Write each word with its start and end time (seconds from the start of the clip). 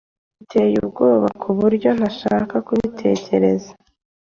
Biteye 0.39 0.75
ubwoba 0.83 1.27
kuburyo 1.41 1.89
ntashaka 1.97 2.55
kubitekereza. 2.67 3.71